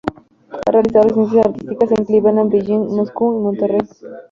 Ha 0.65 0.71
realizado 0.71 1.09
residencias 1.09 1.45
artísticas 1.45 1.91
en 1.91 2.05
Cleveland, 2.05 2.51
Beijing, 2.51 2.87
Moscú, 2.87 3.39
Monterrey. 3.39 3.81